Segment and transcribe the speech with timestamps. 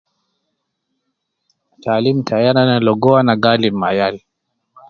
[1.83, 4.15] Taalim tai al ana logo ana galim me yal